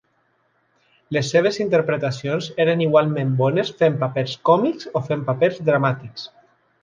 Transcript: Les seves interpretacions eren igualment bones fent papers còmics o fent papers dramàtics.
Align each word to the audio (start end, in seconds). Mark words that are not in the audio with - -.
Les 1.17 1.27
seves 1.33 1.59
interpretacions 1.65 2.47
eren 2.65 2.81
igualment 2.87 3.35
bones 3.43 3.71
fent 3.83 4.01
papers 4.05 4.35
còmics 4.51 4.91
o 5.01 5.05
fent 5.11 5.27
papers 5.31 5.61
dramàtics. 5.71 6.27